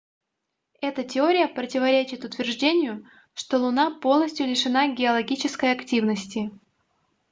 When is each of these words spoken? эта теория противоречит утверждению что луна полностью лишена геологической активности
эта 0.81 1.03
теория 1.03 1.47
противоречит 1.47 2.25
утверждению 2.25 3.07
что 3.35 3.59
луна 3.59 3.91
полностью 3.99 4.47
лишена 4.47 4.87
геологической 4.87 5.71
активности 5.71 6.49